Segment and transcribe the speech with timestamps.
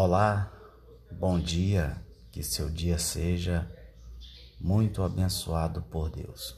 [0.00, 0.48] Olá,
[1.10, 3.68] bom dia, que seu dia seja
[4.60, 6.56] muito abençoado por Deus.